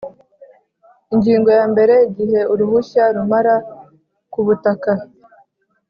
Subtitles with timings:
[1.13, 3.55] Ingingo ya mbere Igihe uruhushya rumara
[4.31, 4.91] kubutaka